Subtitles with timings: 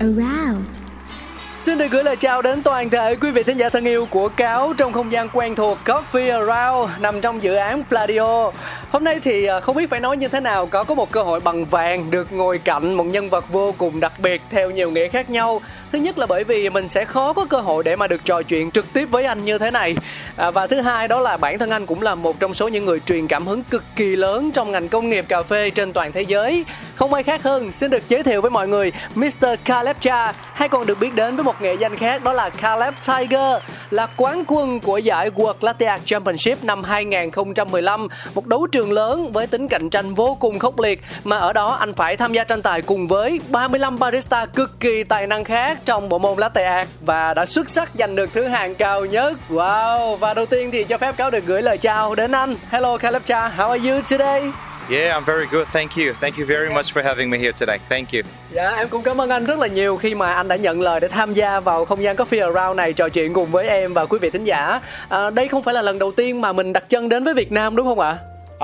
[0.00, 0.64] Around.
[1.56, 4.28] Xin được gửi lời chào đến toàn thể quý vị thính giả thân yêu của
[4.28, 8.50] Cáo trong không gian quen thuộc Coffee Around nằm trong dự án Pladio.
[8.90, 11.22] Hôm nay thì à, không biết phải nói như thế nào có có một cơ
[11.22, 14.90] hội bằng vàng được ngồi cạnh một nhân vật vô cùng đặc biệt theo nhiều
[14.90, 15.60] nghĩa khác nhau.
[15.92, 18.42] Thứ nhất là bởi vì mình sẽ khó có cơ hội để mà được trò
[18.42, 19.96] chuyện trực tiếp với anh như thế này.
[20.36, 22.84] À, và thứ hai đó là bản thân anh cũng là một trong số những
[22.84, 26.12] người truyền cảm hứng cực kỳ lớn trong ngành công nghiệp cà phê trên toàn
[26.12, 26.64] thế giới.
[26.94, 29.46] Không ai khác hơn xin được giới thiệu với mọi người Mr.
[29.64, 32.94] Caleb Cha hay còn được biết đến với một nghệ danh khác đó là Caleb
[33.06, 38.79] Tiger là quán quân của giải World Latte Art Championship năm 2015 một đấu trường
[38.88, 42.32] lớn với tính cạnh tranh vô cùng khốc liệt mà ở đó anh phải tham
[42.32, 46.38] gia tranh tài cùng với 35 barista cực kỳ tài năng khác trong bộ môn
[46.38, 50.46] latte art và đã xuất sắc giành được thứ hạng cao nhất wow và đầu
[50.46, 53.70] tiên thì cho phép cáo được gửi lời chào đến anh hello Caleb Cha how
[53.70, 54.52] are you today
[54.90, 55.68] Yeah, I'm very good.
[55.72, 56.12] Thank you.
[56.20, 57.78] Thank you very much for having me here today.
[57.88, 58.22] Thank you.
[58.52, 61.00] Dạ, em cũng cảm ơn anh rất là nhiều khi mà anh đã nhận lời
[61.00, 64.06] để tham gia vào không gian Coffee Around này trò chuyện cùng với em và
[64.06, 64.80] quý vị thính giả.
[65.08, 67.52] À, đây không phải là lần đầu tiên mà mình đặt chân đến với Việt
[67.52, 68.16] Nam đúng không ạ?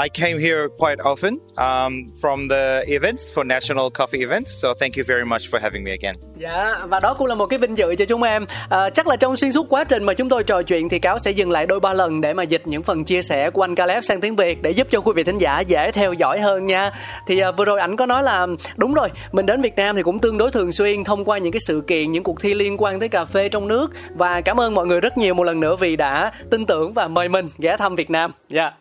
[0.04, 1.92] I came here quite often um,
[2.22, 4.62] from the events for national coffee events.
[4.62, 6.14] So thank you very much for having me again.
[6.38, 8.44] Dạ, và đó cũng là một cái vinh dự cho chúng em.
[8.68, 11.18] À, chắc là trong xuyên suốt quá trình mà chúng tôi trò chuyện thì Cáo
[11.18, 13.74] sẽ dừng lại đôi ba lần để mà dịch những phần chia sẻ của anh
[13.74, 16.66] Caleb sang tiếng Việt để giúp cho quý vị thính giả dễ theo dõi hơn
[16.66, 16.90] nha.
[17.26, 18.46] Thì à, vừa rồi ảnh có nói là
[18.76, 21.52] đúng rồi, mình đến Việt Nam thì cũng tương đối thường xuyên thông qua những
[21.52, 24.60] cái sự kiện, những cuộc thi liên quan tới cà phê trong nước và cảm
[24.60, 27.48] ơn mọi người rất nhiều một lần nữa vì đã tin tưởng và mời mình
[27.58, 28.32] ghé thăm Việt Nam.
[28.48, 28.72] Dạ.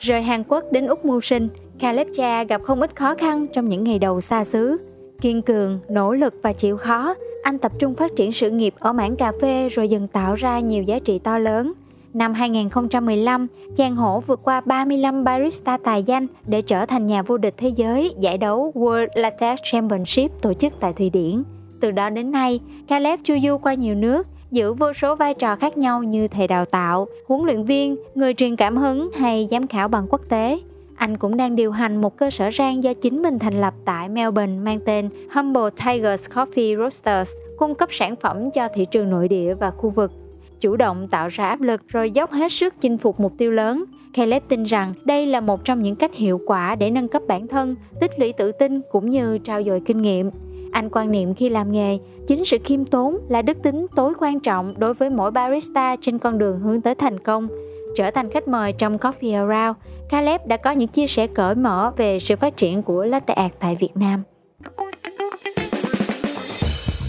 [0.00, 1.48] Rời Hàn Quốc đến Úc mưu sinh,
[1.78, 4.76] Caleb Cha gặp không ít khó khăn trong những ngày đầu xa xứ.
[5.20, 8.92] Kiên cường, nỗ lực và chịu khó, anh tập trung phát triển sự nghiệp ở
[8.92, 11.72] mảng cà phê rồi dần tạo ra nhiều giá trị to lớn.
[12.14, 13.46] Năm 2015,
[13.76, 17.68] chàng hổ vượt qua 35 barista tài danh để trở thành nhà vô địch thế
[17.68, 21.42] giới giải đấu World Latte Championship tổ chức tại Thụy Điển.
[21.80, 25.56] Từ đó đến nay, Caleb chu du qua nhiều nước, giữ vô số vai trò
[25.56, 29.66] khác nhau như thầy đào tạo, huấn luyện viên, người truyền cảm hứng hay giám
[29.66, 30.60] khảo bằng quốc tế.
[30.96, 34.08] Anh cũng đang điều hành một cơ sở rang do chính mình thành lập tại
[34.08, 39.28] Melbourne mang tên Humble Tigers Coffee Roasters, cung cấp sản phẩm cho thị trường nội
[39.28, 40.12] địa và khu vực.
[40.60, 43.84] Chủ động tạo ra áp lực rồi dốc hết sức chinh phục mục tiêu lớn.
[44.14, 47.48] Caleb tin rằng đây là một trong những cách hiệu quả để nâng cấp bản
[47.48, 50.30] thân, tích lũy tự tin cũng như trao dồi kinh nghiệm.
[50.72, 54.40] Anh quan niệm khi làm nghề, chính sự khiêm tốn là đức tính tối quan
[54.40, 57.48] trọng đối với mỗi barista trên con đường hướng tới thành công.
[57.96, 59.76] Trở thành khách mời trong Coffee Around,
[60.08, 63.52] Caleb đã có những chia sẻ cởi mở về sự phát triển của latte art
[63.60, 64.22] tại Việt Nam.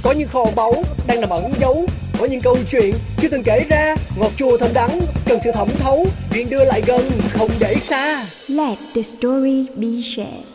[0.03, 0.73] Có những kho báu
[1.07, 1.85] đang nằm ẩn giấu
[2.19, 5.67] Có những câu chuyện chưa từng kể ra Ngọt chua thơm đắng Cần sự thẩm
[5.79, 10.52] thấu Chuyện đưa lại gần Không để xa Let the story be shared.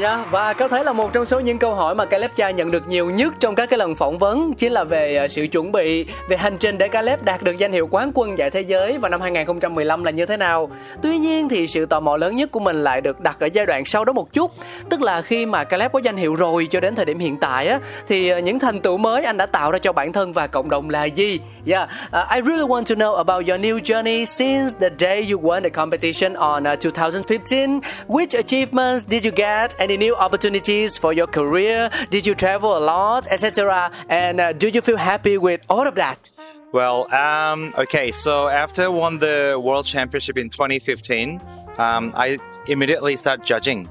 [0.00, 2.70] Dạ, và có thể là một trong số những câu hỏi mà Caleb Cha nhận
[2.70, 5.72] được nhiều nhất trong các cái lần phỏng vấn chính là về à, sự chuẩn
[5.72, 8.98] bị, về hành trình để Caleb đạt được danh hiệu quán quân giải thế giới
[8.98, 10.70] vào năm 2015 là như thế nào.
[11.02, 13.66] Tuy nhiên thì sự tò mò lớn nhất của mình lại được đặt ở giai
[13.66, 14.52] đoạn sau đó một chút,
[14.90, 17.68] tức là khi mà Caleb có danh hiệu rồi cho đến thời điểm hiện tại
[17.68, 20.46] á thì à, những thành tựu mới anh đã tạo ra cho bản thân và
[20.46, 21.40] cộng đồng là gì?
[21.66, 25.40] Yeah, uh, I really want to know about your new journey since the day you
[25.40, 27.80] won the competition on uh, 2015.
[28.08, 29.87] Which achievements did you get?
[29.88, 31.88] Any new opportunities for your career?
[32.10, 33.90] Did you travel a lot, etc.?
[34.10, 36.28] And uh, do you feel happy with all of that?
[36.72, 38.12] Well, um, okay.
[38.12, 41.40] So after I won the World Championship in 2015,
[41.78, 42.36] um, I
[42.66, 43.88] immediately start judging.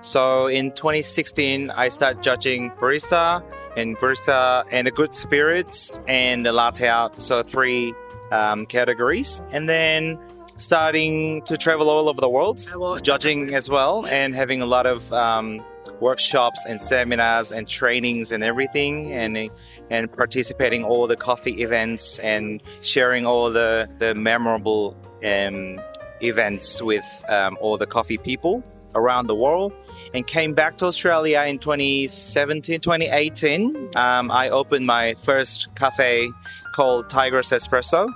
[0.00, 3.44] So in 2016, I start judging barista
[3.76, 7.20] and barista and the good spirits and the latte art.
[7.20, 7.92] So three
[8.32, 10.18] um, categories, and then
[10.56, 12.60] starting to travel all over the world,
[13.02, 15.64] judging as well, and having a lot of um,
[16.00, 19.50] workshops and seminars and trainings and everything, and
[19.90, 25.80] and participating all the coffee events and sharing all the the memorable um,
[26.20, 28.62] events with um, all the coffee people
[28.94, 29.72] around the world
[30.14, 33.90] and came back to Australia in 2017, 2018.
[33.96, 36.30] Um, I opened my first cafe
[36.72, 38.08] called Tiger's Espresso.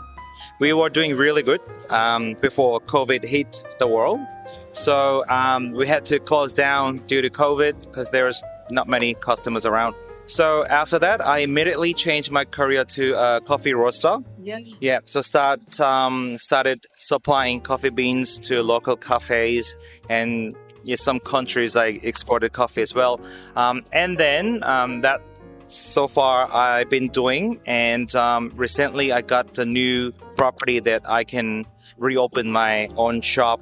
[0.61, 4.21] We were doing really good um, before COVID hit the world.
[4.73, 9.15] So um, we had to close down due to COVID because there was not many
[9.15, 9.95] customers around.
[10.27, 14.19] So after that, I immediately changed my career to a coffee roaster.
[14.41, 14.61] Yeah.
[14.81, 19.77] Yeah, so start um, started supplying coffee beans to local cafes
[20.09, 20.55] and
[20.85, 23.21] yeah, some countries I exported coffee as well.
[23.57, 25.21] Um, and then um, that
[25.67, 31.25] so far I've been doing, and um, recently I got a new property that I
[31.25, 31.65] can
[31.99, 33.61] reopen my own shop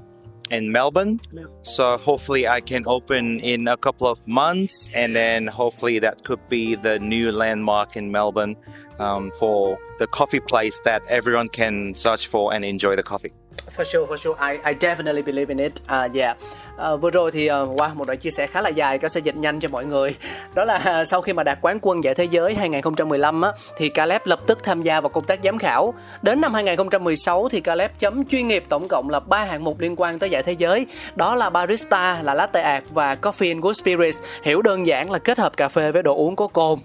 [0.50, 1.18] in Melbourne.
[1.62, 6.48] So hopefully I can open in a couple of months, and then hopefully that could
[6.48, 8.54] be the new landmark in Melbourne
[9.00, 13.32] um, for the coffee place that everyone can search for and enjoy the coffee.
[13.70, 14.36] For sure, for sure.
[14.38, 15.80] I, I definitely believe in it.
[15.88, 16.34] À, yeah.
[16.76, 19.08] À, vừa rồi thì ờ, qua wow, một đoạn chia sẻ khá là dài, cao
[19.08, 20.14] sẽ dịch nhanh cho mọi người.
[20.54, 24.22] Đó là sau khi mà đạt quán quân giải thế giới 2015 á, thì Caleb
[24.24, 25.94] lập tức tham gia vào công tác giám khảo.
[26.22, 29.94] Đến năm 2016 thì Caleb chấm chuyên nghiệp tổng cộng là ba hạng mục liên
[29.96, 30.86] quan tới giải thế giới.
[31.14, 34.18] Đó là barista, là latte art và coffee and good spirits.
[34.42, 36.78] Hiểu đơn giản là kết hợp cà phê với đồ uống có cồn.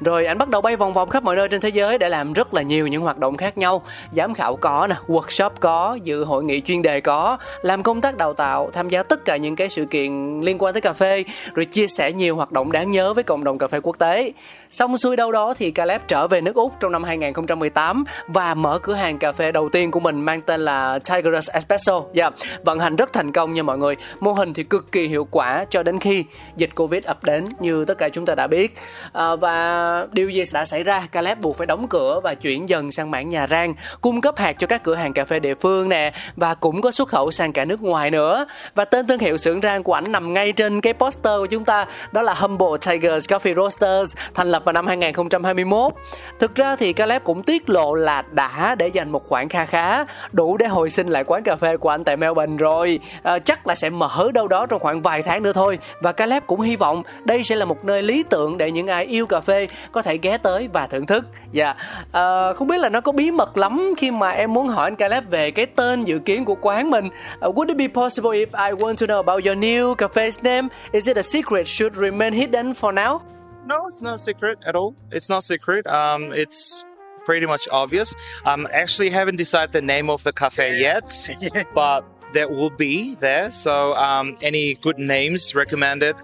[0.00, 2.32] Rồi anh bắt đầu bay vòng vòng khắp mọi nơi trên thế giới để làm
[2.32, 3.82] rất là nhiều những hoạt động khác nhau.
[4.16, 8.16] Giám khảo có nè, workshop có, dự hội nghị chuyên đề có, làm công tác
[8.16, 11.24] đào tạo, tham gia tất cả những cái sự kiện liên quan tới cà phê,
[11.54, 14.32] rồi chia sẻ nhiều hoạt động đáng nhớ với cộng đồng cà phê quốc tế.
[14.70, 18.78] Xong xuôi đâu đó thì Caleb trở về nước Úc trong năm 2018 và mở
[18.82, 22.02] cửa hàng cà phê đầu tiên của mình mang tên là Tiger's Espresso.
[22.14, 22.34] Yeah,
[22.64, 23.96] vận hành rất thành công nha mọi người.
[24.20, 26.24] Mô hình thì cực kỳ hiệu quả cho đến khi
[26.56, 28.74] dịch Covid ập đến như tất cả chúng ta đã biết.
[29.12, 31.06] À, và điều gì đã xảy ra?
[31.12, 34.52] Caleb buộc phải đóng cửa và chuyển dần sang mảng nhà rang, cung cấp hạt
[34.58, 37.52] cho các cửa hàng cà phê địa phương nè và cũng có xuất khẩu sang
[37.52, 38.46] cả nước ngoài nữa.
[38.74, 41.64] Và tên thương hiệu xưởng rang của ảnh nằm ngay trên cái poster của chúng
[41.64, 45.94] ta, đó là Humble Tigers Coffee Roasters, thành lập vào năm 2021.
[46.38, 50.04] Thực ra thì Caleb cũng tiết lộ là đã để dành một khoản kha khá
[50.32, 53.00] đủ để hồi sinh lại quán cà phê của anh tại Melbourne rồi.
[53.22, 55.78] À, chắc là sẽ mở đâu đó trong khoảng vài tháng nữa thôi.
[56.00, 59.04] Và Caleb cũng hy vọng đây sẽ là một nơi lý tưởng để những ai
[59.04, 61.26] yêu cà phê có thể ghé tới và thưởng thức.
[61.52, 61.76] Dạ, yeah.
[62.12, 64.96] à, không biết là nó có bí mật lắm khi mà em muốn hỏi anh
[64.96, 67.08] Caleb về cái tên dự kiến của quán mình.
[67.46, 70.70] Uh, would it be possible if I want to know about your new cafe's name?
[70.92, 71.66] Is it a secret?
[71.68, 73.22] Should remain hidden for now?
[73.66, 74.94] No, it's not a secret at all.
[75.10, 75.86] It's not secret.
[75.86, 76.84] Um, it's
[77.24, 78.14] pretty much obvious.
[78.44, 81.28] Um, actually haven't decided the name of the cafe yet,
[81.74, 83.50] but that will be there.
[83.50, 86.14] So um, any good names recommended,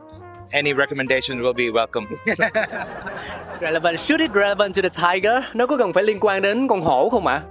[0.52, 2.06] any recommendation will be welcome.
[2.26, 4.00] It's relevant.
[4.00, 5.42] Should it relevant to the tiger?
[5.54, 7.42] Nó có cần phải liên quan đến con hổ không ạ?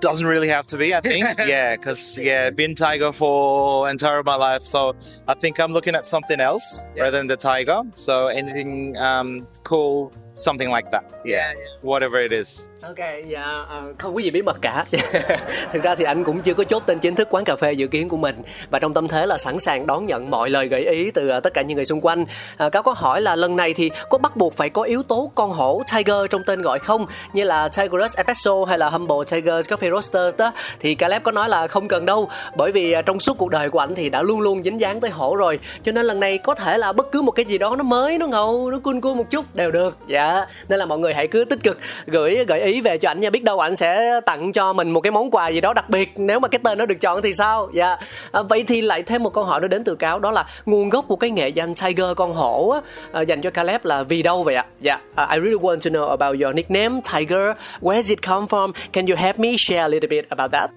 [0.00, 1.38] Doesn't really have to be, I think.
[1.46, 4.96] yeah, because yeah, been tiger for entire of my life, so
[5.28, 7.82] I think I'm looking at something else rather than the tiger.
[7.92, 11.20] So anything um, cool, something like that.
[11.24, 11.52] Yeah,
[11.82, 12.69] whatever it is.
[12.82, 12.96] Ok,
[13.26, 14.84] dạ uh, không có gì bí mật cả.
[15.72, 17.86] Thực ra thì anh cũng chưa có chốt tên chính thức quán cà phê dự
[17.86, 20.86] kiến của mình và trong tâm thế là sẵn sàng đón nhận mọi lời gợi
[20.88, 22.24] ý từ uh, tất cả những người xung quanh.
[22.56, 25.02] Ờ, uh, cáo có hỏi là lần này thì có bắt buộc phải có yếu
[25.02, 27.06] tố con hổ Tiger trong tên gọi không?
[27.32, 31.48] Như là Tiger's Espresso hay là Humble Tigers Coffee Roasters đó thì Caleb có nói
[31.48, 34.22] là không cần đâu bởi vì uh, trong suốt cuộc đời của anh thì đã
[34.22, 37.12] luôn luôn dính dáng tới hổ rồi cho nên lần này có thể là bất
[37.12, 39.70] cứ một cái gì đó nó mới nó ngầu nó cool cool một chút đều
[39.70, 43.10] được dạ nên là mọi người hãy cứ tích cực gửi gợi ý về cho
[43.10, 45.72] ảnh nha biết đâu ảnh sẽ tặng cho mình một cái món quà gì đó
[45.72, 46.12] đặc biệt.
[46.16, 47.70] Nếu mà cái tên nó được chọn thì sao?
[47.72, 47.96] Dạ.
[48.32, 50.88] À, vậy thì lại thêm một câu hỏi nữa đến từ cáo đó là nguồn
[50.88, 52.80] gốc của cái nghệ danh tiger con hổ á,
[53.12, 54.64] à, dành cho Caleb là vì đâu vậy ạ?
[54.80, 54.94] Dạ.
[54.94, 57.50] Uh, I really want to know about your nickname tiger.
[57.80, 58.72] Where did it come from?
[58.92, 60.70] Can you help me share a little bit about that?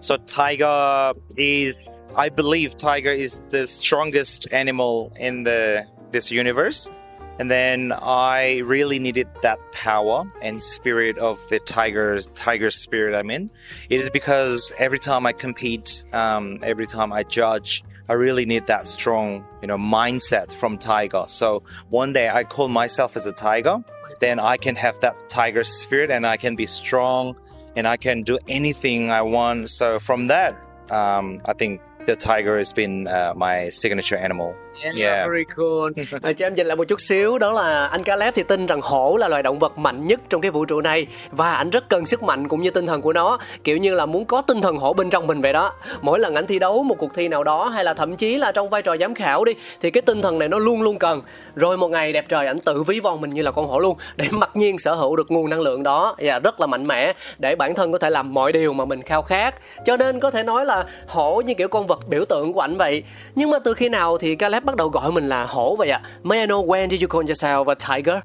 [0.00, 6.90] So tiger is, I believe, tiger is the strongest animal in the this universe.
[7.38, 13.14] And then I really needed that power and spirit of the tiger's tiger spirit.
[13.14, 13.50] I'm in.
[13.88, 18.66] It is because every time I compete, um, every time I judge, I really need
[18.66, 21.24] that strong, you know, mindset from tiger.
[21.28, 23.82] So one day I call myself as a tiger,
[24.18, 27.36] then I can have that tiger spirit and I can be strong
[27.76, 29.70] and I can do anything I want.
[29.70, 30.60] So from that,
[30.90, 34.56] um, I think the tiger has been uh, my signature animal.
[34.80, 35.28] Yeah.
[35.28, 35.92] Very cool.
[36.22, 38.80] À, cho em nhìn lại một chút xíu đó là anh Caleb thì tin rằng
[38.82, 41.88] hổ là loài động vật mạnh nhất trong cái vũ trụ này và anh rất
[41.88, 44.60] cần sức mạnh cũng như tinh thần của nó kiểu như là muốn có tinh
[44.60, 45.72] thần hổ bên trong mình vậy đó.
[46.02, 48.52] Mỗi lần anh thi đấu một cuộc thi nào đó hay là thậm chí là
[48.52, 51.22] trong vai trò giám khảo đi thì cái tinh thần này nó luôn luôn cần.
[51.54, 53.96] Rồi một ngày đẹp trời anh tự ví von mình như là con hổ luôn
[54.16, 56.16] để mặc nhiên sở hữu được nguồn năng lượng đó.
[56.18, 59.02] Và rất là mạnh mẽ để bản thân có thể làm mọi điều mà mình
[59.02, 59.54] khao khát.
[59.86, 62.76] Cho nên có thể nói là hổ như kiểu con vật biểu tượng của ảnh
[62.76, 63.02] vậy.
[63.34, 66.00] Nhưng mà từ khi nào thì Caleb bắt đầu gọi mình là hổ vậy ạ
[66.22, 68.20] May I know when did you call yourself a tiger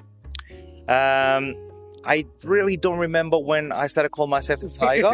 [0.87, 1.55] Um,
[2.03, 5.13] I really don't remember when I started calling myself a tiger,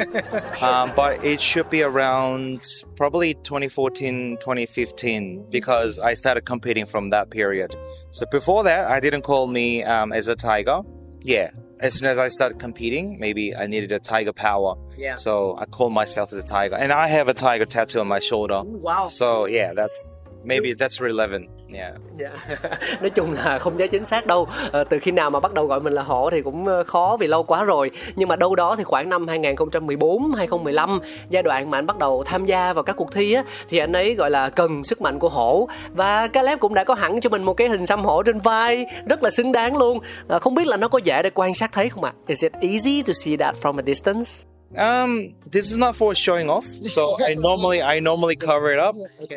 [0.62, 2.60] um, but it should be around
[2.98, 7.74] probably 2014, 2015, because I started competing from that period.
[8.10, 10.82] So before that, I didn't call me um, as a tiger.
[11.24, 14.76] Yeah, as soon as I started competing, maybe I needed a tiger power.
[14.98, 15.16] Yeah.
[15.16, 18.20] So I called myself as a tiger, and I have a tiger tattoo on my
[18.20, 18.62] shoulder.
[18.66, 21.48] wow So yeah, that's maybe that's relevant.
[21.74, 21.94] Yeah.
[22.20, 22.70] yeah dạ.
[23.02, 24.48] nói chung là không nhớ chính xác đâu.
[24.72, 27.18] À, từ khi nào mà bắt đầu gọi mình là hổ thì cũng ờ, khó
[27.20, 27.92] vì lâu quá rồi.
[28.16, 32.24] Nhưng mà đâu đó thì khoảng năm 2014 2015 giai đoạn mà anh bắt đầu
[32.26, 35.20] tham gia vào các cuộc thi á thì anh ấy gọi là cần sức mạnh
[35.20, 35.68] của hổ.
[35.92, 38.86] Và Caleb cũng đã có hẳn cho mình một cái hình xăm hổ trên vai
[39.06, 40.00] rất là xứng đáng luôn.
[40.28, 42.14] À, không biết là nó có dễ để quan sát thấy không ạ?
[42.28, 44.51] Is it easy to see that from a distance?
[44.78, 48.96] Um, this is not for showing off, so I normally I normally cover it up.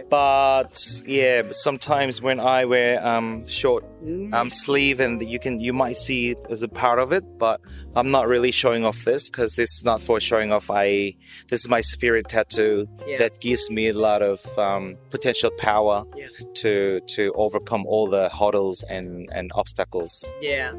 [0.08, 3.84] But yeah, sometimes when I wear um short
[4.32, 7.60] um sleeve and you can you might see as a part of it, but
[7.96, 10.70] I'm not really showing off this because this is not for showing off.
[10.70, 11.14] I
[11.50, 13.18] this is my spirit tattoo Yeah.
[13.20, 16.28] that gives me a lot of um, potential power Yeah.
[16.62, 19.08] to to overcome all the hurdles and
[19.38, 20.12] and obstacles.
[20.42, 20.74] Yeah.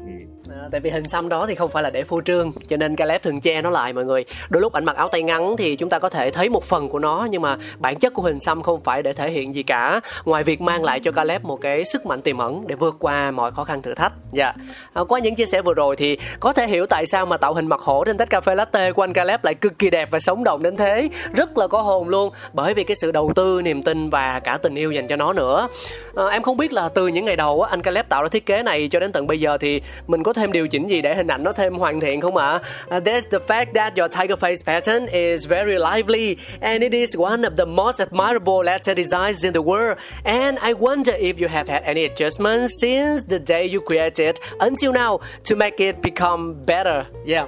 [0.50, 2.96] À, tại vì hình xăm đó thì không phải là để phô trương cho nên
[2.96, 5.76] Caleb thường che nó lại mọi người đôi lúc ảnh mặc áo tay ngắn thì
[5.76, 8.40] chúng ta có thể thấy một phần của nó nhưng mà bản chất của hình
[8.40, 11.56] xăm không phải để thể hiện gì cả ngoài việc mang lại cho Caleb một
[11.60, 14.12] cái sức mạnh tiềm ẩn để vượt qua mọi khó khăn thử thách.
[14.32, 14.52] Dạ.
[14.92, 17.54] À, qua những chia sẻ vừa rồi thì có thể hiểu tại sao mà tạo
[17.54, 20.08] hình mặt hổ trên tách cà phê latte của anh Caleb lại cực kỳ đẹp
[20.10, 21.08] và sống động đến thế.
[21.32, 24.58] Rất là có hồn luôn bởi vì cái sự đầu tư niềm tin và cả
[24.62, 25.68] tình yêu dành cho nó nữa.
[26.16, 28.46] À, em không biết là từ những ngày đầu á, anh Caleb tạo ra thiết
[28.46, 31.14] kế này cho đến tận bây giờ thì mình có thêm điều chỉnh gì để
[31.14, 32.54] hình ảnh nó thêm hoàn thiện không ạ?
[32.54, 37.16] Uh, there's the fact that your tiger face pattern is very lively and it is
[37.18, 39.96] one of the most admirable letter designs in the world.
[40.24, 43.05] And I wonder if you have had any adjustments since?
[43.14, 47.06] The day you created until now to make it become better.
[47.24, 47.46] Yeah.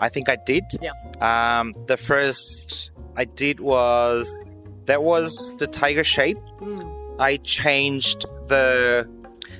[0.00, 0.64] I think I did.
[0.80, 0.92] Yeah.
[1.20, 4.26] Um, the first I did was
[4.86, 6.38] that was the tiger shape.
[7.18, 9.08] I changed the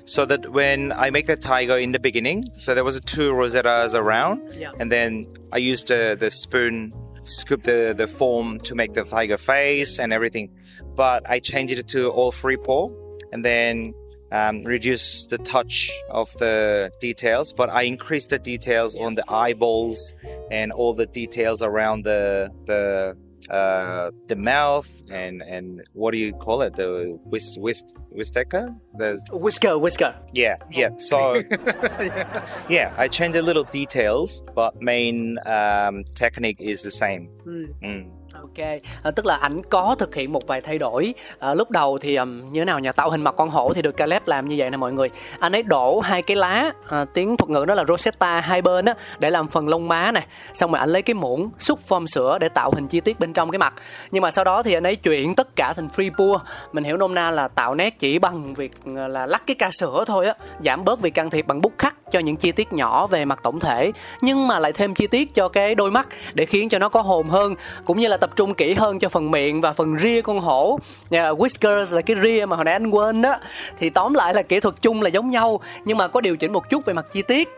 [0.04, 3.94] so that when I make the tiger in the beginning, so there was two rosettas
[3.94, 4.72] around, Yeah.
[4.80, 6.92] and then I used the the spoon
[7.24, 10.50] scoop the the form to make the tiger face and everything,
[10.96, 12.88] but I changed it to all three paw,
[13.32, 13.92] and then.
[14.32, 20.14] Um, reduce the touch of the details, but I increase the details on the eyeballs
[20.50, 23.14] and all the details around the the
[23.50, 26.74] uh, the mouth and and what do you call it?
[26.76, 28.74] The whisk whisk whisker?
[28.94, 30.14] There's Whisker, whisker.
[30.32, 30.90] yeah yeah.
[30.96, 31.42] So
[32.70, 37.28] yeah, I change the little details, but main um, technique is the same.
[37.46, 38.10] Mm.
[38.40, 38.58] Ok,
[39.02, 41.14] à, tức là ảnh có thực hiện một vài thay đổi.
[41.38, 43.82] À, lúc đầu thì um, như thế nào nhà Tạo hình mặt con hổ thì
[43.82, 45.10] được Caleb làm như vậy nè mọi người.
[45.38, 48.84] Anh ấy đổ hai cái lá, à, tiếng thuật ngữ đó là Rosetta hai bên
[48.84, 50.26] á để làm phần lông má này.
[50.54, 53.32] Xong rồi anh lấy cái muỗng xúc form sữa để tạo hình chi tiết bên
[53.32, 53.74] trong cái mặt.
[54.10, 56.40] Nhưng mà sau đó thì anh ấy chuyển tất cả thành free pour.
[56.72, 60.04] Mình hiểu nôm na là tạo nét chỉ bằng việc là lắc cái ca sữa
[60.06, 60.34] thôi á,
[60.64, 63.40] giảm bớt việc can thiệp bằng bút khắc cho những chi tiết nhỏ về mặt
[63.42, 66.78] tổng thể, nhưng mà lại thêm chi tiết cho cái đôi mắt để khiến cho
[66.78, 69.72] nó có hồn hơn, cũng như là tập trung kỹ hơn cho phần miệng và
[69.72, 70.78] phần ria con hổ.
[71.10, 73.34] Yeah, whiskers là cái ria mà hồi nãy anh quên đó.
[73.78, 76.52] Thì tóm lại là kỹ thuật chung là giống nhau, nhưng mà có điều chỉnh
[76.52, 77.48] một chút về mặt chi tiết.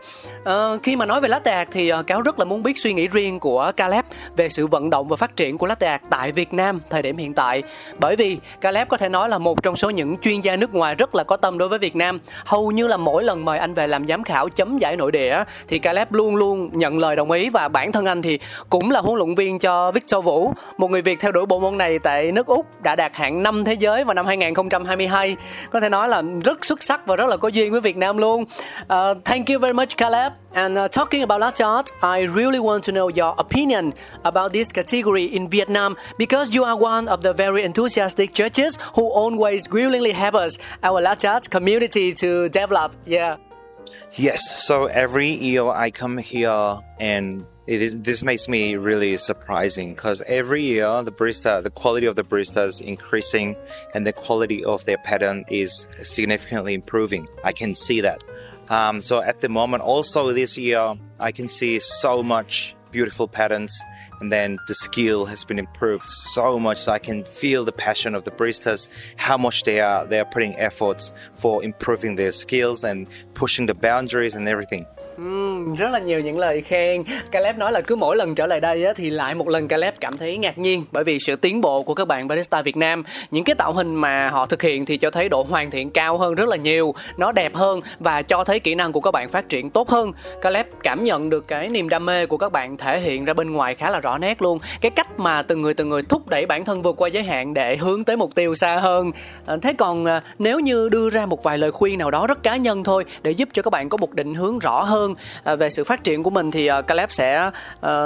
[0.49, 2.93] uh, khi mà nói về lá tạc thì uh, cáo rất là muốn biết suy
[2.93, 4.05] nghĩ riêng của Caleb
[4.37, 7.17] về sự vận động và phát triển của lá tạc tại Việt Nam thời điểm
[7.17, 7.63] hiện tại.
[7.99, 10.95] Bởi vì Caleb có thể nói là một trong số những chuyên gia nước ngoài
[10.95, 12.19] rất là có tâm đối với Việt Nam.
[12.45, 15.43] Hầu như là mỗi lần mời anh về làm giám khảo chấm giải nội địa
[15.67, 18.99] thì Caleb luôn luôn nhận lời đồng ý và bản thân anh thì cũng là
[18.99, 22.31] huấn luyện viên cho Victor Vũ, một người Việt theo đuổi bộ môn này tại
[22.31, 25.35] nước Úc đã đạt hạng năm thế giới vào năm 2022.
[25.71, 28.17] Có thể nói là rất xuất sắc và rất là có duyên với Việt Nam
[28.17, 28.41] luôn.
[28.41, 28.87] Uh,
[29.25, 30.33] thank you very much Caleb.
[30.53, 33.91] And uh, talking about latte art, I really want to know your opinion
[34.23, 39.03] about this category in Vietnam because you are one of the very enthusiastic judges who
[39.03, 42.91] always willingly help us, our latte art community to develop.
[43.05, 43.35] Yeah.
[44.15, 44.65] Yes.
[44.65, 50.21] So every year I come here and it is this makes me really surprising because
[50.27, 53.55] every year the barista the quality of the barista is increasing
[53.93, 58.23] and the quality of their pattern is significantly improving i can see that
[58.69, 63.83] um, so at the moment also this year i can see so much beautiful patterns
[64.19, 68.15] and then the skill has been improved so much so i can feel the passion
[68.15, 72.83] of the baristas how much they are they are putting efforts for improving their skills
[72.83, 74.85] and pushing the boundaries and everything
[75.21, 77.03] Uhm, rất là nhiều những lời khen.
[77.31, 79.93] Caleb nói là cứ mỗi lần trở lại đây á, thì lại một lần Caleb
[79.99, 83.03] cảm thấy ngạc nhiên bởi vì sự tiến bộ của các bạn barista Việt Nam.
[83.31, 86.17] Những cái tạo hình mà họ thực hiện thì cho thấy độ hoàn thiện cao
[86.17, 89.29] hơn rất là nhiều nó đẹp hơn và cho thấy kỹ năng của các bạn
[89.29, 90.11] phát triển tốt hơn.
[90.41, 93.53] Caleb cảm nhận được cái niềm đam mê của các bạn thể hiện ra bên
[93.53, 94.59] ngoài khá là rõ nét luôn.
[94.81, 97.53] Cái cách mà từng người từng người thúc đẩy bản thân vượt qua giới hạn
[97.53, 99.11] để hướng tới mục tiêu xa hơn.
[99.45, 102.43] À, thế còn à, nếu như đưa ra một vài lời khuyên nào đó rất
[102.43, 105.15] cá nhân thôi để giúp cho các bạn có một định hướng rõ hơn hơn
[105.59, 107.51] về sự phát triển của mình thì Caleb sẽ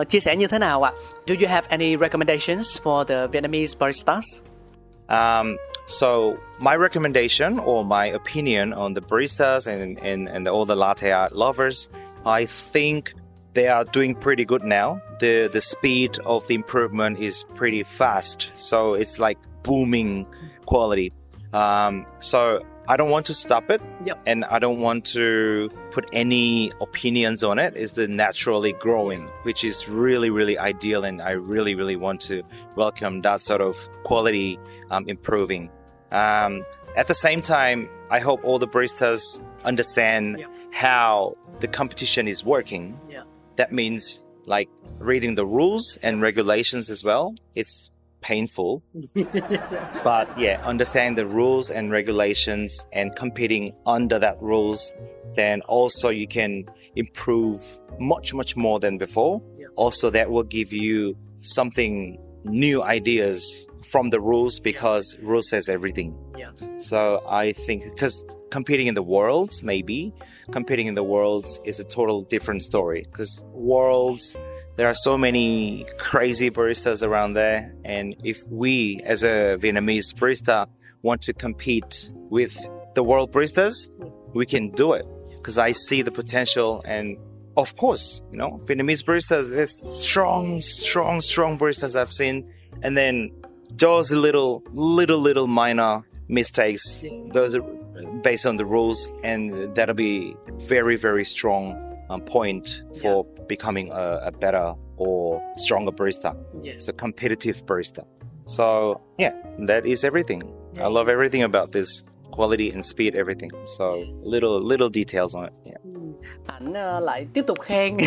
[0.09, 0.91] chia sẻ như thế nào ạ?
[1.27, 4.23] Do you have any recommendations for the Vietnamese baristas?
[5.09, 10.75] Um, so my recommendation or my opinion on the baristas and, and, and all the
[10.75, 11.89] latte art lovers,
[12.25, 13.13] I think
[13.53, 15.01] they are doing pretty good now.
[15.19, 18.51] The the speed of the improvement is pretty fast.
[18.55, 20.27] So it's like booming
[20.65, 21.11] quality.
[21.53, 23.81] Um, so I don't want to stop it.
[24.03, 24.23] Yep.
[24.25, 27.75] And I don't want to put any opinions on it.
[27.75, 31.05] It's the naturally growing, which is really, really ideal.
[31.05, 32.41] And I really, really want to
[32.75, 35.69] welcome that sort of quality um, improving.
[36.11, 36.65] Um,
[36.95, 40.49] at the same time, I hope all the baristas understand Yep.
[40.71, 42.99] how the competition is working.
[43.07, 43.21] Yeah.
[43.57, 44.67] That means like
[44.97, 47.35] reading the rules and regulations as well.
[47.55, 48.83] It's painful.
[50.03, 54.93] but yeah, understand the rules and regulations and competing under that rules,
[55.35, 57.59] then also you can improve
[57.99, 59.41] much, much more than before.
[59.55, 59.67] Yeah.
[59.75, 66.17] Also, that will give you something new ideas from the rules because rules says everything.
[66.37, 66.51] Yeah.
[66.77, 70.13] So I think because competing in the worlds, maybe
[70.51, 74.37] competing in the worlds is a total different story because worlds
[74.79, 80.67] there are so many crazy baristas around there and if we as a vietnamese barista
[81.01, 82.57] want to compete with
[82.95, 83.93] the world baristas
[84.33, 85.05] we can do it.
[85.35, 87.17] Because i see the potential and
[87.57, 92.49] of course you know vietnamese baristas there's strong strong strong baristas i've seen
[92.81, 93.29] and then
[93.73, 97.63] those little little little minor mistakes those are
[98.23, 100.33] based on the rules and that'll be
[100.71, 101.65] very very strong
[102.09, 106.35] um, point for becoming a, a better or stronger barista.
[106.61, 106.75] Yes.
[106.75, 108.05] It's a competitive barista.
[108.45, 110.41] So yeah, that is everything.
[110.79, 113.51] I love everything about this quality and speed, everything.
[113.65, 115.53] So little little details on it.
[115.65, 115.77] Yeah.
[116.47, 117.97] Ảnh ờ, lại tiếp tục khen.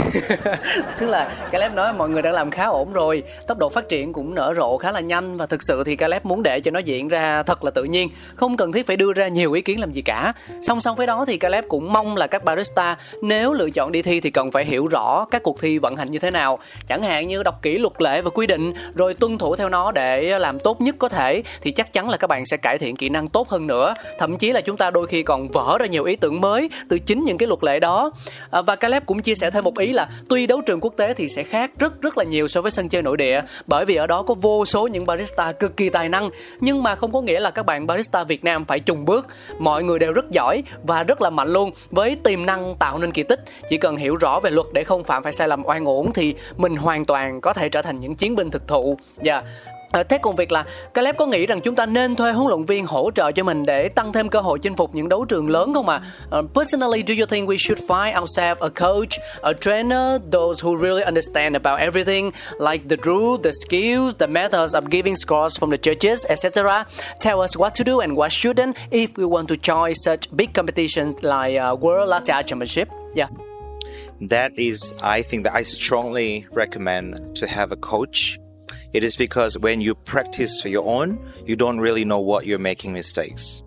[1.00, 4.12] Tức là Caleb nói mọi người đang làm khá ổn rồi, tốc độ phát triển
[4.12, 6.78] cũng nở rộ khá là nhanh và thực sự thì Caleb muốn để cho nó
[6.78, 9.80] diễn ra thật là tự nhiên, không cần thiết phải đưa ra nhiều ý kiến
[9.80, 10.32] làm gì cả.
[10.62, 14.02] Song song với đó thì Caleb cũng mong là các barista nếu lựa chọn đi
[14.02, 16.58] thi thì cần phải hiểu rõ các cuộc thi vận hành như thế nào.
[16.88, 19.92] Chẳng hạn như đọc kỹ luật lệ và quy định, rồi tuân thủ theo nó
[19.92, 22.96] để làm tốt nhất có thể, thì chắc chắn là các bạn sẽ cải thiện
[22.96, 23.94] kỹ năng tốt hơn nữa.
[24.18, 26.98] Thậm chí là chúng ta đôi khi còn vỡ ra nhiều ý tưởng mới từ
[26.98, 28.01] chính những cái luật lệ đó.
[28.50, 31.14] À, và Caleb cũng chia sẻ thêm một ý là tuy đấu trường quốc tế
[31.14, 33.96] thì sẽ khác rất rất là nhiều so với sân chơi nội địa bởi vì
[33.96, 36.30] ở đó có vô số những barista cực kỳ tài năng.
[36.60, 39.26] Nhưng mà không có nghĩa là các bạn barista Việt Nam phải trùng bước.
[39.58, 43.12] Mọi người đều rất giỏi và rất là mạnh luôn với tiềm năng tạo nên
[43.12, 43.44] kỳ tích.
[43.68, 46.34] Chỉ cần hiểu rõ về luật để không phạm phải sai lầm oan uổng thì
[46.56, 48.98] mình hoàn toàn có thể trở thành những chiến binh thực thụ.
[49.16, 49.44] Và yeah.
[49.92, 52.64] Ờ, thế còn việc là Caleb có nghĩ rằng chúng ta nên thuê huấn luyện
[52.64, 55.50] viên hỗ trợ cho mình để tăng thêm cơ hội chinh phục những đấu trường
[55.50, 56.00] lớn không ạ?
[56.30, 56.38] À?
[56.38, 60.76] Uh, personally, do you think we should find ourselves a coach, a trainer, those who
[60.82, 65.70] really understand about everything, like the rule the skills, the methods of giving scores from
[65.70, 66.86] the judges, etc.
[67.20, 70.52] Tell us what to do and what shouldn't if we want to join such big
[70.54, 72.88] competitions like uh, World Latte Championship.
[73.14, 73.28] Yeah.
[74.28, 78.38] That is, I think that I strongly recommend to have a coach.
[78.92, 82.58] It is because when you practice for your own, you don't really know what you're
[82.58, 83.62] making mistakes.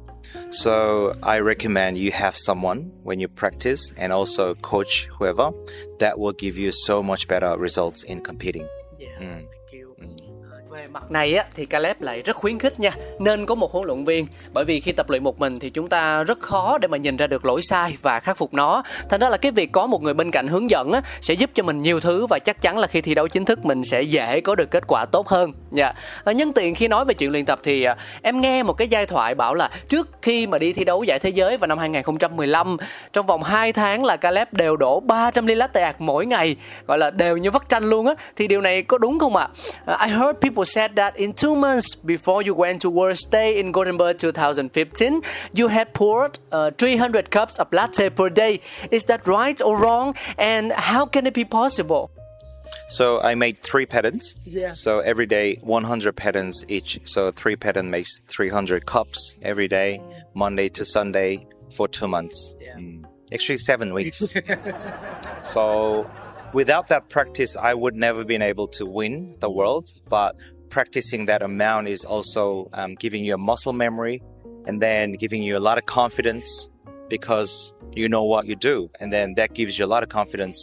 [0.52, 5.52] So I recommend you have someone when you practice and also coach whoever
[6.00, 8.68] that will give you so much better results in competing.
[9.00, 9.48] Yeah, Mm.
[10.96, 14.06] Mặt này á thì Caleb lại rất khuyến khích nha nên có một huấn luyện
[14.06, 16.98] viên bởi vì khi tập luyện một mình thì chúng ta rất khó để mà
[16.98, 19.88] nhìn ra được lỗi sai và khắc phục nó thành ra là cái việc có
[19.88, 22.62] một người bên cạnh hướng dẫn á sẽ giúp cho mình nhiều thứ và chắc
[22.62, 25.28] chắn là khi thi đấu chính thức mình sẽ dễ có được kết quả tốt
[25.28, 25.94] hơn nha
[26.26, 26.38] yeah.
[26.38, 29.06] nhân tiện khi nói về chuyện luyện tập thì à, em nghe một cái giai
[29.06, 32.78] thoại bảo là trước khi mà đi thi đấu giải thế giới vào năm 2015
[33.14, 36.56] trong vòng 2 tháng là Caleb đều đổ 300 ly latte art mỗi ngày
[36.88, 39.48] gọi là đều như vắt chanh luôn á thì điều này có đúng không ạ?
[39.86, 40.06] à?
[40.06, 43.60] I heard people say said that in two months before you went to World Stay
[43.60, 45.21] in Gothenburg 2015
[45.54, 48.62] you had poured uh, 300 cups of latte per day.
[48.91, 50.15] Is that right or wrong?
[50.38, 52.12] And how can it be possible?
[52.88, 54.36] So I made three patterns.
[54.45, 54.71] Yeah.
[54.71, 57.00] So every day, 100 patterns each.
[57.06, 60.02] So three pattern makes 300 cups every day,
[60.36, 62.56] Monday to Sunday for two months.
[62.62, 62.76] Yeah.
[62.76, 63.06] Mm.
[63.34, 64.38] Actually, seven weeks.
[65.41, 66.08] so
[66.54, 69.88] without that practice, I would never been able to win the world.
[70.08, 70.36] But
[70.78, 74.18] practicing that amount is also um, giving you a muscle memory
[74.68, 76.50] and then giving you a lot of confidence
[77.10, 78.90] because you know what you do.
[79.00, 80.58] And then that gives you a lot of confidence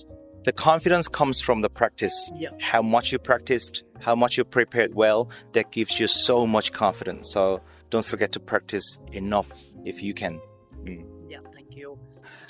[0.45, 2.31] the confidence comes from the practice.
[2.35, 2.61] Yep.
[2.61, 7.31] How much you practiced, how much you prepared well, that gives you so much confidence.
[7.31, 9.51] So don't forget to practice enough
[9.85, 10.41] if you can.
[10.85, 11.05] Mm.
[11.29, 11.99] Yeah, thank you.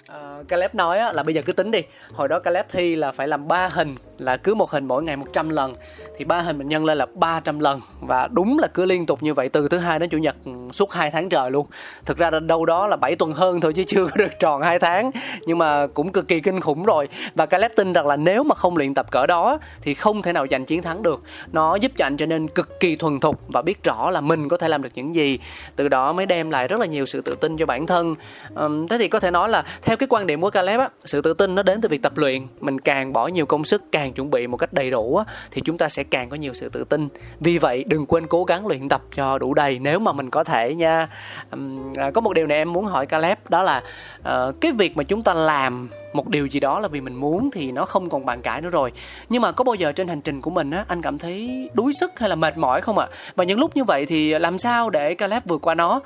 [0.08, 3.28] Uh, Caleb nói là bây giờ cứ tính đi Hồi đó Caleb thi là phải
[3.28, 5.74] làm 3 hình Là cứ một hình mỗi ngày 100 lần
[6.18, 7.80] Thì ba hình mình nhân lên là 300 lần.
[8.00, 10.52] Và đúng là cứ liên tục như vậy Từ thứ hai đến chủ nhật ừ,
[10.72, 11.66] suốt 2 tháng trời luôn.
[12.04, 14.78] Thực ra đâu đó là 7 tuần hơn thôi Chứ chưa có được tròn 2
[14.78, 15.10] tháng.
[15.46, 17.08] Nhưng mà cũng cực kỳ kinh khủng rồi.
[17.34, 20.32] Và Caleb tin rằng là nếu mà không luyện tập cỡ đó Thì không thể
[20.32, 21.22] nào giành chiến thắng được.
[21.52, 24.48] Nó giúp cho anh trở nên cực kỳ thuần thục Và biết rõ là mình
[24.48, 25.38] có thể làm được những gì.
[25.76, 28.14] Từ đó mới đem lại rất là nhiều sự tự tin cho bản thân.
[28.64, 31.22] Uhm, Thế thì có thể nói là Theo cái quan điểm của Caleb á sự
[31.22, 32.42] tự tin nó đến từ việc tập luyện.
[32.60, 35.24] Mình càng bỏ nhiều công sức càng càng chuẩn bị một cách đầy đủ á
[35.50, 37.08] thì chúng ta sẽ càng có nhiều sự tự tin.
[37.40, 39.78] Vì vậy đừng quên cố gắng luyện tập cho đủ đầy.
[39.78, 41.08] Nếu mà mình có thể nha
[41.50, 43.82] um, có một điều này em muốn hỏi Caleb đó là
[44.20, 47.50] uh, cái việc mà chúng ta làm một điều gì đó là vì mình muốn
[47.50, 48.92] thì nó không còn bàn cãi nữa rồi.
[49.28, 51.92] Nhưng mà có bao giờ trên hành trình của mình á anh cảm thấy đuối
[51.92, 53.06] sức hay là mệt mỏi không ạ?
[53.10, 53.14] À?
[53.36, 56.00] và những lúc như vậy thì làm sao để Caleb vượt qua nó?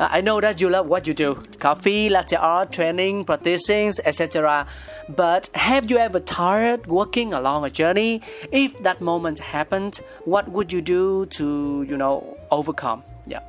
[0.00, 4.66] I know that you love what you do coffee, latte art, training, practicing, etc.
[5.10, 8.22] But have you ever tired walking along a journey?
[8.50, 13.02] If that moment happened, what would you do to, you know, overcome?
[13.26, 13.40] Yeah.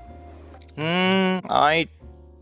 [0.77, 1.87] Mm, I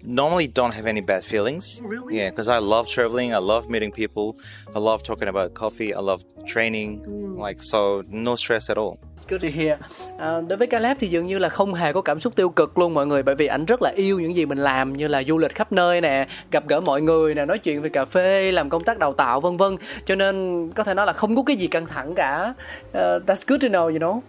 [0.03, 1.81] normally don't have any bad feelings.
[1.83, 2.17] Really?
[2.17, 3.31] Yeah, because I love traveling.
[3.31, 4.41] I love meeting people.
[4.75, 5.93] I love talking about coffee.
[5.93, 7.01] I love training.
[7.45, 8.97] Like so, no stress at all.
[9.29, 9.77] Good to hear.
[10.17, 12.77] À, đối với Caleb thì dường như là không hề có cảm xúc tiêu cực
[12.77, 15.23] luôn mọi người bởi vì anh rất là yêu những gì mình làm như là
[15.23, 18.51] du lịch khắp nơi nè, gặp gỡ mọi người nè, nói chuyện về cà phê,
[18.51, 19.75] làm công tác đào tạo vân vân.
[20.05, 22.53] Cho nên có thể nói là không có cái gì căng thẳng cả.
[22.87, 24.19] Uh, that's good to know, you know.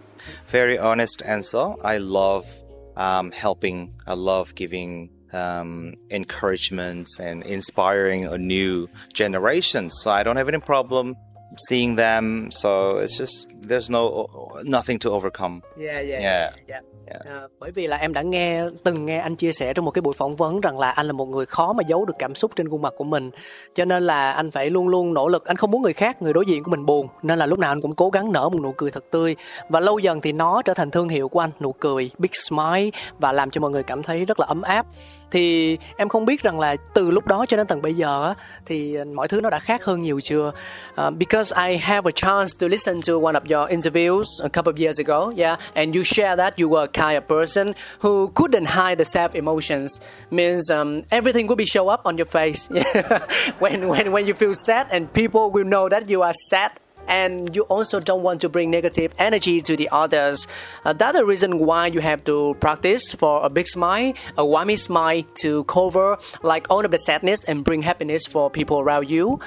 [0.51, 1.61] Very honest answer.
[1.93, 2.47] I love
[2.95, 3.87] um, helping.
[4.07, 9.89] I love giving um, encouragements and inspiring a new generation.
[9.89, 11.13] So I don't have any problem
[11.69, 12.47] seeing them.
[12.51, 14.27] So it's just there's no
[14.63, 15.61] nothing to overcome.
[15.77, 16.53] Yeah, yeah, Yeah.
[16.67, 16.81] yeah.
[17.11, 17.25] Yeah.
[17.29, 20.01] À, bởi vì là em đã nghe từng nghe anh chia sẻ trong một cái
[20.01, 22.51] buổi phỏng vấn rằng là anh là một người khó mà giấu được cảm xúc
[22.55, 23.29] trên khuôn mặt của mình
[23.75, 26.33] cho nên là anh phải luôn luôn nỗ lực anh không muốn người khác người
[26.33, 28.59] đối diện của mình buồn nên là lúc nào anh cũng cố gắng nở một
[28.61, 29.35] nụ cười thật tươi
[29.69, 32.89] và lâu dần thì nó trở thành thương hiệu của anh nụ cười big smile
[33.19, 34.85] và làm cho mọi người cảm thấy rất là ấm áp
[35.31, 38.33] thì em không biết rằng là từ lúc đó cho đến tận bây giờ
[38.65, 40.51] thì mọi thứ nó đã khác hơn nhiều chưa?
[41.07, 44.73] Uh, because I have a chance to listen to one of your interviews a couple
[44.73, 48.27] of years ago yeah and you share that you were a kind of person who
[48.35, 50.01] couldn't hide the self emotions.
[50.31, 52.69] Means um, everything will be show up on your face.
[53.59, 56.71] When when when you feel sad and people will know that you are sad
[57.11, 60.47] and you also don't want to bring negative energy to the others.
[60.85, 64.79] Uh, that's the reason why you have to practice for a big smile, a warmy
[64.79, 69.39] smile to cover like all of the sadness and bring happiness for people around you.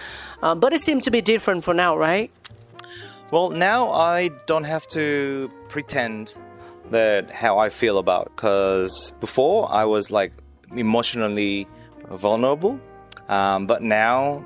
[0.42, 2.30] Um, but it seems to be different for now, right?
[3.32, 6.34] Well, now I don't have to pretend
[6.90, 10.32] that how I feel about because before I was like
[10.76, 11.66] emotionally
[12.10, 12.78] vulnerable,
[13.28, 14.44] um, but now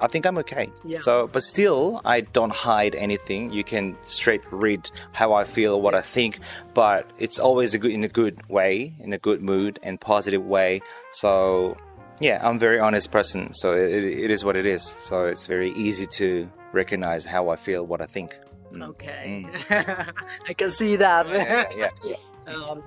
[0.00, 0.70] I think I'm okay.
[0.84, 0.98] Yeah.
[0.98, 3.52] So, but still, I don't hide anything.
[3.52, 6.40] You can straight read how I feel, what I think,
[6.74, 10.44] but it's always a good in a good way, in a good mood and positive
[10.44, 10.80] way.
[11.12, 11.76] So,
[12.20, 13.52] yeah, I'm a very honest person.
[13.52, 14.82] So it, it is what it is.
[14.82, 18.36] So it's very easy to recognize how I feel, what I think.
[18.76, 19.46] Okay.
[19.46, 20.12] Mm.
[20.48, 21.28] I can see that.
[21.28, 22.16] yeah, yeah, yeah.
[22.54, 22.78] Uh,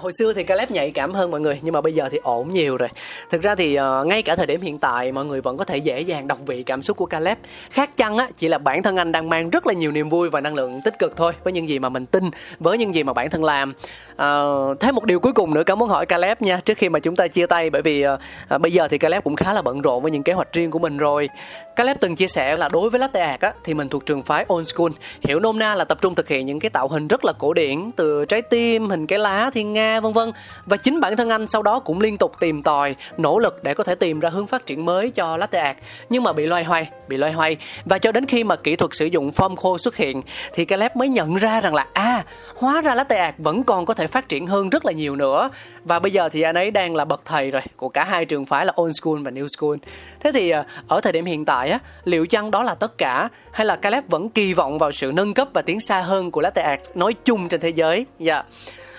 [0.00, 2.50] hồi xưa thì Caleb nhạy cảm hơn mọi người nhưng mà bây giờ thì ổn
[2.50, 2.88] nhiều rồi.
[3.30, 5.76] Thực ra thì uh, ngay cả thời điểm hiện tại mọi người vẫn có thể
[5.76, 7.38] dễ dàng đọc vị cảm xúc của Caleb.
[7.70, 10.30] Khác chăng á chỉ là bản thân anh đang mang rất là nhiều niềm vui
[10.30, 13.02] và năng lượng tích cực thôi với những gì mà mình tin, với những gì
[13.02, 13.72] mà bản thân làm.
[14.12, 16.98] Uh, thêm một điều cuối cùng nữa cảm muốn hỏi Caleb nha trước khi mà
[16.98, 18.06] chúng ta chia tay bởi vì
[18.54, 20.70] uh, bây giờ thì Caleb cũng khá là bận rộn với những kế hoạch riêng
[20.70, 21.28] của mình rồi.
[21.76, 24.46] Caleb từng chia sẻ là đối với latte art á thì mình thuộc trường phái
[24.52, 24.90] old school,
[25.22, 27.54] hiểu nôm na là tập trung thực hiện những cái tạo hình rất là cổ
[27.54, 30.32] điển từ trái tim, hình cái lá, thiên nga vân vân.
[30.66, 33.74] Và chính bản thân anh sau đó cũng liên tục tìm tòi, nỗ lực để
[33.74, 35.78] có thể tìm ra hướng phát triển mới cho latte art.
[36.10, 37.56] Nhưng mà bị loay hoay, bị loay hoay.
[37.84, 40.22] Và cho đến khi mà kỹ thuật sử dụng foam khô xuất hiện
[40.54, 42.24] thì Caleb mới nhận ra rằng là à
[42.56, 45.50] hóa ra latte art vẫn còn có thể phát triển hơn rất là nhiều nữa.
[45.84, 48.46] Và bây giờ thì anh ấy đang là bậc thầy rồi của cả hai trường
[48.46, 49.76] phái là old school và new school.
[50.20, 53.28] Thế thì ờ, ở thời điểm hiện tại á liệu chăng đó là tất cả
[53.52, 56.40] hay là Caleb vẫn kỳ vọng vào sự nâng cấp và tiến xa hơn của
[56.40, 58.06] latte art nói chung trên thế giới?
[58.18, 58.42] Dạ.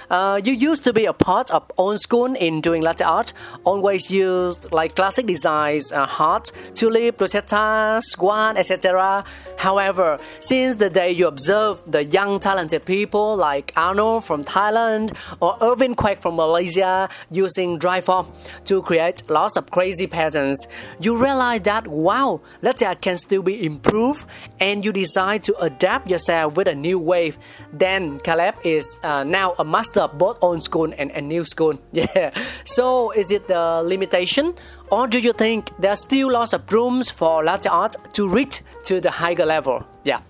[0.10, 4.12] Uh, you used to be a part of old school in doing latte art, always
[4.12, 9.24] used like classic designs, uh, heart, tulip, rosetta, swan, etc.
[9.58, 15.58] However, since the day you observed the young talented people like Arnold from Thailand or
[15.62, 18.32] Irvin Quack from Malaysia using dry form
[18.66, 20.68] to create lots of crazy patterns,
[21.00, 24.26] you realize that wow, latte art can still be improved
[24.60, 27.38] and you decide to adapt yourself with a new wave.
[27.74, 31.80] Then Caleb is uh, now a master of both old school and, and new school.
[31.92, 32.32] Yeah.
[32.66, 34.54] So is it the limitation
[34.92, 39.02] or do you think there's still lots of rooms for latte art to reach to
[39.02, 39.86] the higher level?
[40.04, 40.22] Yeah.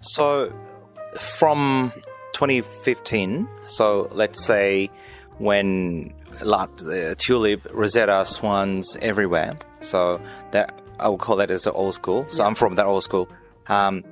[0.00, 0.52] So
[1.18, 1.92] from
[2.32, 4.90] 2015, so let's say
[5.38, 6.12] when
[6.42, 9.58] uh, tulip, Rosetta, swans everywhere.
[9.80, 12.26] So that I would call that as an old school.
[12.28, 13.28] So I'm from that old school.
[13.68, 14.04] Um,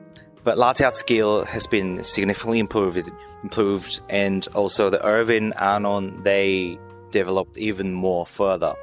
[0.44, 3.10] but latte art skill has been significantly improved,
[3.42, 6.78] improved, and also the Irvin Arnon they
[7.10, 8.74] developed even more further.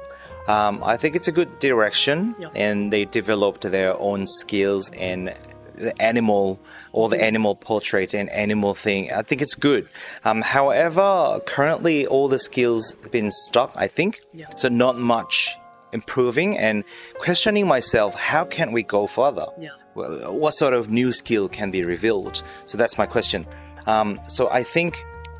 [0.48, 2.48] Um, I think it's a good direction, Yeah.
[2.54, 5.34] and they developed their own skills and
[5.76, 6.60] the animal
[6.92, 9.10] or the animal portrait and animal thing.
[9.12, 9.88] I think it's good.
[10.24, 13.72] Um, however, currently all the skills have been stuck.
[13.76, 14.46] I think Yeah.
[14.56, 14.68] so.
[14.68, 15.56] Not much
[15.92, 16.84] improving and
[17.18, 18.14] questioning myself.
[18.14, 19.46] How can we go further?
[19.58, 19.70] Yeah.
[19.94, 22.42] Well, what sort of new skill can be revealed?
[22.66, 23.46] So that's my question.
[23.90, 24.92] Um, so I think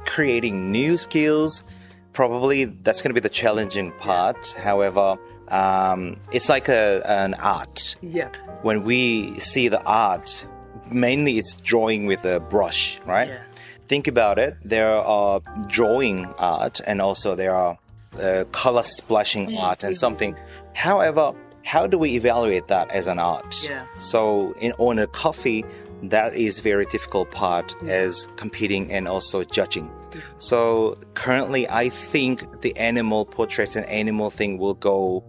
[0.07, 1.65] creating new skills
[2.13, 4.57] probably that's going to be the challenging part.
[4.69, 5.07] However,
[5.49, 8.29] um, it's like a, an art Yeah.
[8.63, 10.47] when we see the art,
[10.91, 13.29] mainly it's drawing with a brush, right?
[13.29, 13.43] Yeah.
[13.87, 14.57] Think about it.
[14.65, 17.79] There are drawing art and also there are
[18.21, 20.37] uh, color splashing art and something.
[20.75, 21.33] However,
[21.65, 23.53] how do we evaluate that as an art?
[23.69, 23.87] Yeah.
[23.95, 25.65] So in on a coffee,
[26.03, 29.91] that is very difficult part as competing and also judging.
[30.39, 35.23] So currently, I think the animal portrait and animal thing will go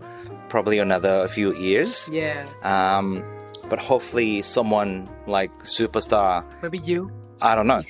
[0.49, 2.09] probably another few years.
[2.11, 2.47] Yeah.
[2.63, 3.23] Um,
[3.69, 7.11] but hopefully, someone like superstar, Maybe you.
[7.41, 7.79] I don't know,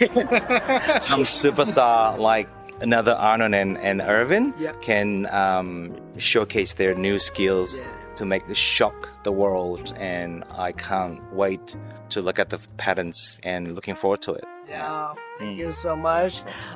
[1.00, 2.48] some superstar like
[2.82, 4.72] another Arnon and, and Irvin Yeah.
[4.82, 7.86] can um, showcase their new skills Yeah.
[8.22, 9.96] To make this shock the world.
[9.98, 11.76] And I can't wait
[12.10, 14.46] to look at the patterns and looking forward to it.
[14.72, 16.32] Yeah, thank you so much.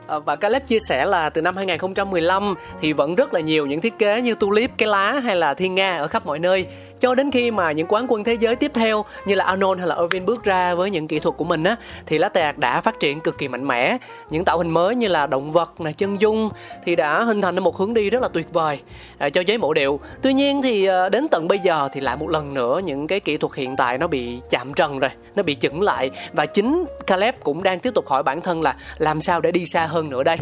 [0.08, 3.82] Ờ, và Caleb chia sẻ là từ năm 2015 thì vẫn rất là nhiều những
[3.82, 6.66] thiết kế như tulip, cái lá hay là thiên nga ở khắp mọi nơi.
[7.00, 9.88] Cho đến khi mà những quán quân thế giới tiếp theo như là Arnold hay
[9.88, 12.82] là Irvin bước ra với những kỹ thuật của mình á thì latte art đã
[12.82, 13.98] phát triển cực kỳ mạnh mẽ.
[14.30, 16.50] Những tạo hình mới như là động vật này, chân dung
[16.86, 18.80] thì đã hình thành một hướng đi rất là tuyệt vời
[19.18, 20.00] à, cho giấy mộ điệu.
[20.22, 23.20] Tuy nhiên thì à, đến tận bây giờ thì lại một lần nữa những cái
[23.20, 26.86] kỹ thuật hiện tại nó bị chạm trần rồi, nó bị chững lại và chính
[27.08, 30.10] Caleb cũng đang tiếp tục hỏi bản thân là làm sao để đi xa hơn
[30.10, 30.38] nữa đây.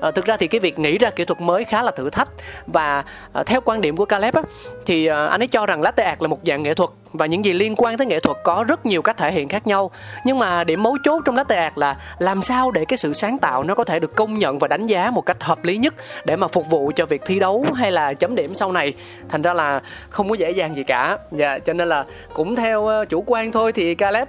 [0.00, 2.28] À, thực ra thì cái việc nghĩ ra kỹ thuật mới khá là thử thách
[2.66, 4.42] và à, theo quan điểm của Caleb á
[4.86, 7.44] thì à, anh ấy cho rằng latte art là một dạng nghệ thuật và những
[7.44, 9.90] gì liên quan tới nghệ thuật có rất nhiều cách thể hiện khác nhau.
[10.24, 13.38] Nhưng mà điểm mấu chốt trong latte art là làm sao để cái sự sáng
[13.38, 15.94] tạo nó có thể được công nhận và đánh giá một cách hợp lý nhất
[16.24, 18.92] để mà phục vụ cho việc thi đấu hay là chấm điểm sau này.
[19.28, 21.18] Thành ra là không có dễ dàng gì cả.
[21.32, 24.28] Dạ cho nên là cũng theo ờ, chủ quan thôi thì Caleb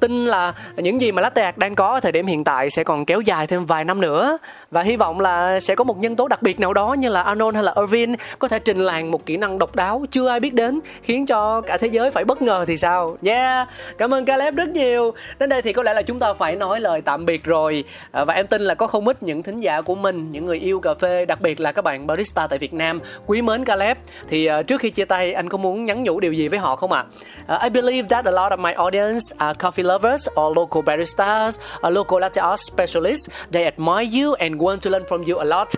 [0.00, 2.84] tin là những gì mà latte art đang có ở thời điểm hiện tại sẽ
[2.84, 4.38] còn kéo dài thêm vài năm nữa
[4.74, 7.22] và hy vọng là sẽ có một nhân tố đặc biệt nào đó như là
[7.22, 10.40] Arnold hay là Irvin có thể trình làng một kỹ năng độc đáo chưa ai
[10.40, 13.68] biết đến khiến cho cả thế giới giới phải bất ngờ thì sao nha yeah.
[13.98, 16.80] cảm ơn Caleb rất nhiều đến đây thì có lẽ là chúng ta phải nói
[16.80, 19.80] lời tạm biệt rồi à, và em tin là có không ít những thính giả
[19.80, 22.74] của mình những người yêu cà phê đặc biệt là các bạn barista tại Việt
[22.74, 23.96] Nam quý mến Caleb
[24.28, 26.76] thì uh, trước khi chia tay anh có muốn nhắn nhủ điều gì với họ
[26.76, 27.04] không ạ
[27.46, 27.56] à?
[27.56, 31.58] uh, I believe that a lot of my audience are coffee lovers or local baristas
[31.86, 35.46] or local latte art specialists they admire you and want to learn from you a
[35.54, 35.74] lot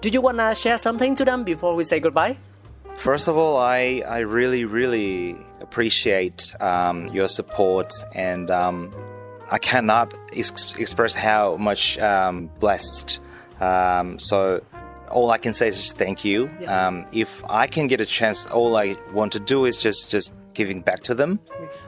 [0.00, 2.36] Do you want to share something to them before we say goodbye?
[2.96, 8.90] First of all, I, I really, really appreciate um, your support, and um,
[9.50, 13.20] I cannot ex- express how much um, blessed.
[13.60, 14.62] Um, so,
[15.10, 16.50] all I can say is just thank you.
[16.60, 16.86] Yeah.
[16.86, 20.32] Um, if I can get a chance, all I want to do is just just
[20.54, 21.38] giving back to them.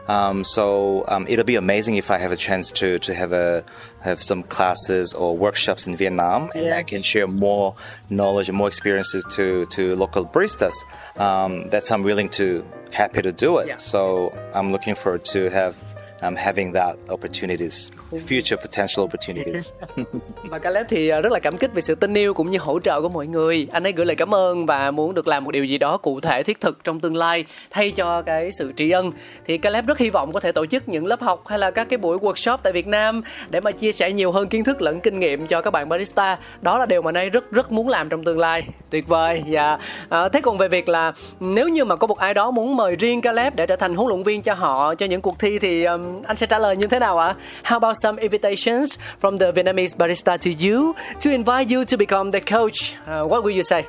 [0.08, 3.64] Um, so um, it'll be amazing if I have a chance to to have a
[4.00, 6.76] have some classes or workshops in Vietnam, and Yeah.
[6.78, 7.74] I can share more
[8.08, 10.74] knowledge and more experiences to to local baristas.
[11.16, 13.68] Um, that's I'm willing to happy to do it.
[13.68, 13.78] Yeah.
[13.78, 15.74] So I'm looking forward to have
[16.22, 19.72] um, having that opportunities, future potential opportunities.
[20.50, 22.80] Và Caleb thì ờ, rất là cảm kích về sự tin yêu cũng như hỗ
[22.80, 23.66] trợ của mọi người.
[23.72, 26.20] Anh ấy gửi lời cảm ơn và muốn được làm một điều gì đó cụ
[26.20, 29.12] thể thiết thực trong tương lai thay cho cái sự tri ân.
[29.44, 31.88] Thì Caleb rất hy vọng có thể tổ chức những lớp học hay là các
[31.88, 35.00] cái buổi workshop tại Việt Nam để mà chia sẻ nhiều hơn kiến thức lẫn
[35.00, 36.38] kinh nghiệm cho các bạn barista.
[36.60, 38.62] Đó là điều mà anh ấy rất rất muốn làm trong tương lai.
[38.90, 39.42] Tuyệt vời.
[39.46, 39.78] Dạ.
[40.08, 42.96] À, thế còn về việc là nếu như mà có một ai đó muốn mời
[42.96, 45.84] riêng Caleb để trở thành huấn luyện viên cho họ cho những cuộc thi thì
[45.84, 47.34] um, anh sẽ trả lời như thế nào ạ?
[47.64, 50.92] How about some invitations from the Vietnamese barista to you
[51.24, 52.94] to invite you to become the coach?
[53.06, 53.82] Uh, what will you say?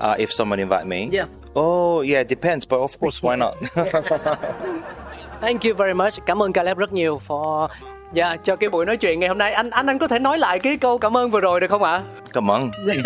[0.00, 1.28] Uh, if someone invite me, Yeah.
[1.54, 3.54] Oh yeah, it depends, but of course, why not?
[5.40, 6.12] Thank you very much.
[6.26, 7.68] Cảm ơn Caleb rất nhiều for
[8.12, 9.52] Dạ, cho cái buổi nói chuyện ngày hôm nay.
[9.52, 11.82] Anh anh anh có thể nói lại cái câu cảm ơn vừa rồi được không
[11.82, 12.02] ạ?
[12.32, 12.70] Come on.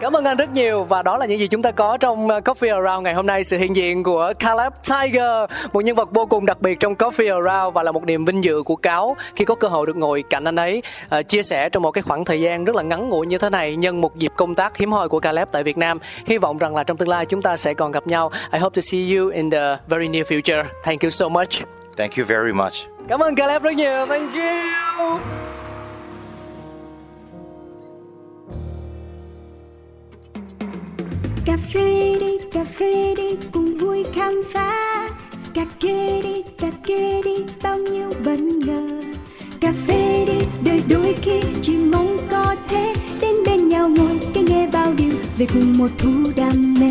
[0.00, 0.84] Cảm ơn anh rất nhiều.
[0.84, 3.44] Và đó là những gì chúng ta có trong uh, Coffee Around ngày hôm nay.
[3.44, 7.44] Sự hiện diện của Caleb Tiger một nhân vật vô cùng đặc biệt trong Coffee
[7.44, 10.24] Around và là một niềm vinh dự của cáo khi có cơ hội được ngồi
[10.30, 10.82] cạnh anh ấy.
[11.18, 13.50] Uh, chia sẻ trong một cái khoảng thời gian rất là ngắn ngủi như thế
[13.50, 15.98] này nhân một dịp công tác hiếm hoi của Caleb tại Việt Nam.
[16.26, 18.30] Hy vọng rằng là trong tương lai chúng ta sẽ còn gặp nhau.
[18.52, 20.64] I hope to see you in the very near future.
[20.84, 21.50] Thank you so much.
[21.96, 22.95] Thank you very much.
[23.08, 25.18] Cảm ơn Caleb rất nhiều thank you.
[31.44, 35.08] Cà phê đi cà phê đi cùng vui khám phá.
[35.54, 39.00] Cà kê đi cà kê đi bao nhiêu bất ngờ.
[39.60, 44.42] Cà phê đi đời đôi khi chỉ mong có thế đến bên nhau ngồi cái
[44.42, 46.86] nghe bao điều về cùng một thú đam mê.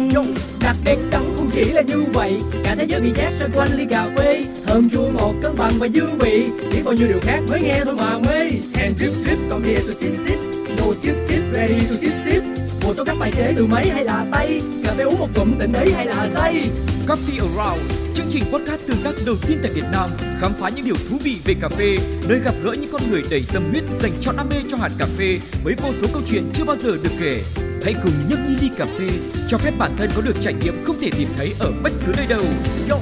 [0.61, 3.69] Đặc biệt đắng không chỉ là như vậy cả thế giới bị chát xoay quanh
[3.77, 6.47] ly cà phê thơm chua ngọt cân bằng và dư vị.
[6.71, 8.39] Biết bao nhiêu điều khác mới nghe thôi mà mê.
[8.73, 10.39] And drip drip còn here to sip sip
[10.77, 12.43] no skip skip ready to sip sip
[12.83, 14.61] một số các bài chế từ máy hay là tay.
[14.83, 16.69] Cà phê uống một cụm tỉnh ấy hay là say.
[17.07, 17.81] Coffee Around,
[18.15, 20.09] chương trình podcast tương tác đầu tiên tại Việt Nam,
[20.41, 21.97] khám phá những điều thú vị về cà phê,
[22.29, 24.91] nơi gặp gỡ những con người đầy tâm huyết dành cho đam mê cho hạt
[24.97, 27.43] cà phê với vô số câu chuyện chưa bao giờ được kể.
[27.83, 29.09] Hãy cùng nhấc ly ly cà phê,
[29.49, 32.13] cho phép bản thân có được trải nghiệm không thể tìm thấy ở bất cứ
[32.17, 32.43] nơi đâu.
[32.89, 32.97] Yo,